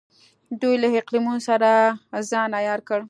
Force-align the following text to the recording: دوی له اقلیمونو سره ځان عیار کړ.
دوی 0.61 0.75
له 0.83 0.87
اقلیمونو 1.01 1.41
سره 1.49 1.69
ځان 2.29 2.49
عیار 2.59 2.79
کړ. 2.87 2.99